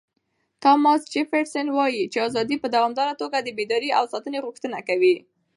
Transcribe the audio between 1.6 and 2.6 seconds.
وایي چې ازادي